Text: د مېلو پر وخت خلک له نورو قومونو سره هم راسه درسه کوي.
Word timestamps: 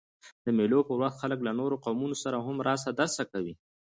د 0.45 0.47
مېلو 0.57 0.79
پر 0.87 0.95
وخت 1.03 1.17
خلک 1.21 1.39
له 1.43 1.51
نورو 1.59 1.75
قومونو 1.85 2.15
سره 2.23 2.37
هم 2.45 2.57
راسه 2.67 2.89
درسه 2.99 3.23
کوي. 3.31 3.53